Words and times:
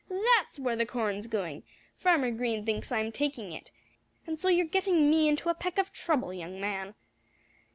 "That's 0.09 0.57
where 0.57 0.75
the 0.75 0.87
corn's 0.87 1.27
going! 1.27 1.61
Farmer 1.95 2.31
Green 2.31 2.65
thinks 2.65 2.91
I'm 2.91 3.11
taking 3.11 3.51
it. 3.51 3.69
And 4.25 4.39
so 4.39 4.47
you're 4.47 4.65
getting 4.65 5.11
me 5.11 5.27
into 5.29 5.47
a 5.47 5.53
peck 5.53 5.77
of 5.77 5.93
trouble, 5.93 6.33
young 6.33 6.59
man." 6.59 6.95